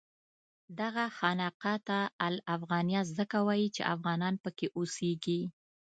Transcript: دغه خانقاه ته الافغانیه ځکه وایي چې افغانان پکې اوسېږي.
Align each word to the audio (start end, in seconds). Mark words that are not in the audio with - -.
دغه 0.79 1.03
خانقاه 1.17 1.77
ته 1.87 1.99
الافغانیه 2.27 3.01
ځکه 3.17 3.37
وایي 3.47 3.67
چې 3.75 3.81
افغانان 3.95 4.35
پکې 4.43 4.67
اوسېږي. 4.77 5.41